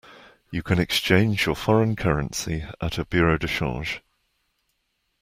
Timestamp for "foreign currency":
1.53-2.65